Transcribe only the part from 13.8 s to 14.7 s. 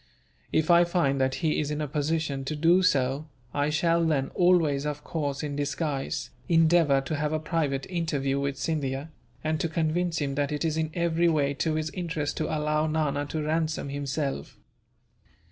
himself.